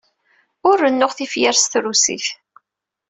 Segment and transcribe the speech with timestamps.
[0.67, 2.25] Ur rennuɣ tifyar s trusit.